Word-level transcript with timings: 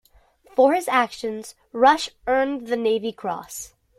For 0.55 0.73
his 0.73 0.87
actions, 0.87 1.53
Rush 1.71 2.09
earned 2.25 2.65
the 2.69 2.75
Navy 2.75 3.11
Cross. 3.11 3.73